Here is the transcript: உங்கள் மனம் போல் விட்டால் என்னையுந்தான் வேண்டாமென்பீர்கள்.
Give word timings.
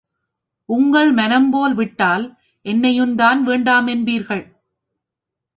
உங்கள் 0.69 1.11
மனம் 1.11 1.49
போல் 1.49 1.73
விட்டால் 1.73 2.25
என்னையுந்தான் 2.65 3.39
வேண்டாமென்பீர்கள். 3.45 4.43